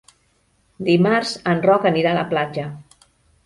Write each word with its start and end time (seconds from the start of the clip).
Dimarts 0.87 1.35
en 1.53 1.63
Roc 1.67 1.87
anirà 1.93 2.15
a 2.17 2.21
la 2.23 2.27
platja. 2.35 2.69